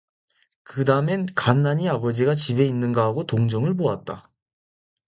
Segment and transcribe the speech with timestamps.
[0.63, 4.31] 그 담엔 간난이 아버지가 집에 있는가 하고 동정을 보았다.